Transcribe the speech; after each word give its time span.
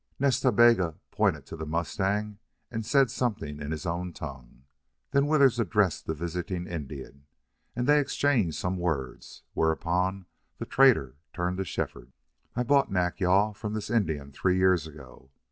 Nas 0.17 0.39
Ta 0.41 0.49
Bega 0.49 0.95
pointed 1.11 1.45
to 1.45 1.55
the 1.55 1.63
mustang 1.67 2.39
and 2.71 2.83
said 2.83 3.11
something 3.11 3.61
in 3.61 3.69
his 3.69 3.85
own 3.85 4.13
tongue. 4.13 4.63
Then 5.11 5.27
Withers 5.27 5.59
addressed 5.59 6.07
the 6.07 6.15
visiting 6.15 6.65
Indian, 6.65 7.27
and 7.75 7.85
they 7.85 7.99
exchanged 7.99 8.57
some 8.57 8.77
words, 8.77 9.43
whereupon 9.53 10.25
the 10.57 10.65
trader 10.65 11.17
turned 11.33 11.57
to 11.59 11.63
Shefford: 11.65 12.13
"I 12.55 12.63
bought 12.63 12.91
Nack 12.91 13.19
yal 13.19 13.53
from 13.53 13.75
this 13.75 13.91
Indian 13.91 14.31
three 14.31 14.57
years 14.57 14.87
ago. 14.87 15.29